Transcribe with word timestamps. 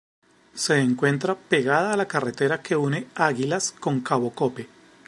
Se 0.55 0.79
encuentra 0.79 1.35
pegada 1.35 1.93
a 1.93 1.95
la 1.95 2.07
carretera 2.07 2.63
que 2.63 2.75
une 2.75 3.05
Águilas 3.13 3.71
con 3.71 3.99
Cabo 4.01 4.31
Cope. 4.31 4.67